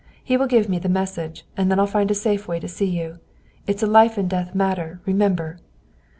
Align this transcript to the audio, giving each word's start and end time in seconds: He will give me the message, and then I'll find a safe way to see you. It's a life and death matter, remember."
He 0.23 0.35
will 0.35 0.47
give 0.47 0.67
me 0.67 0.79
the 0.79 0.89
message, 0.89 1.45
and 1.55 1.69
then 1.69 1.79
I'll 1.79 1.85
find 1.85 2.09
a 2.09 2.15
safe 2.15 2.47
way 2.47 2.59
to 2.59 2.67
see 2.67 2.87
you. 2.87 3.19
It's 3.67 3.83
a 3.83 3.85
life 3.85 4.17
and 4.17 4.27
death 4.27 4.55
matter, 4.55 4.99
remember." 5.05 5.59